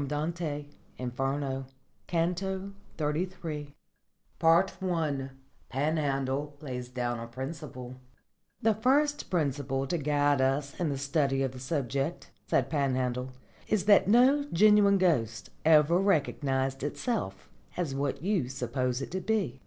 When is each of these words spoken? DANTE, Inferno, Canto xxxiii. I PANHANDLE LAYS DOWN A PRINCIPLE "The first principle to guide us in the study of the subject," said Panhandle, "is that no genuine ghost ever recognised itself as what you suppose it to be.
DANTE, 0.00 0.64
Inferno, 0.96 1.66
Canto 2.06 2.72
xxxiii. 2.96 3.74
I 4.40 5.28
PANHANDLE 5.68 6.56
LAYS 6.62 6.88
DOWN 6.88 7.18
A 7.20 7.26
PRINCIPLE 7.26 7.96
"The 8.62 8.72
first 8.72 9.28
principle 9.28 9.86
to 9.86 9.98
guide 9.98 10.40
us 10.40 10.80
in 10.80 10.88
the 10.88 10.96
study 10.96 11.42
of 11.42 11.52
the 11.52 11.60
subject," 11.60 12.30
said 12.46 12.70
Panhandle, 12.70 13.32
"is 13.68 13.84
that 13.84 14.08
no 14.08 14.44
genuine 14.50 14.96
ghost 14.96 15.50
ever 15.66 15.98
recognised 15.98 16.82
itself 16.82 17.50
as 17.76 17.94
what 17.94 18.22
you 18.22 18.48
suppose 18.48 19.02
it 19.02 19.10
to 19.10 19.20
be. 19.20 19.60